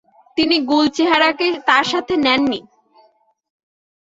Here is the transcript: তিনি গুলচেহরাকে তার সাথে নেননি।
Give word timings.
তিনি 0.37 0.55
গুলচেহরাকে 0.69 1.47
তার 1.67 1.85
সাথে 1.91 2.13
নেননি। 2.25 2.59